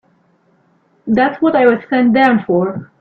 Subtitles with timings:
[1.05, 2.91] That's what I was sent down for.